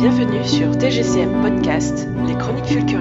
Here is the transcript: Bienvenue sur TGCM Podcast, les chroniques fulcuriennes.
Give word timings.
Bienvenue 0.00 0.42
sur 0.46 0.78
TGCM 0.78 1.42
Podcast, 1.42 2.08
les 2.26 2.34
chroniques 2.34 2.64
fulcuriennes. 2.64 2.99